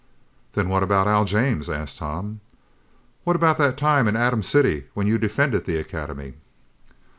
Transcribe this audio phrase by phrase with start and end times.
[0.53, 2.39] "Then what about Al James?" asked Tom.
[3.23, 6.33] "What about that time in Atom City when you defended the Academy?"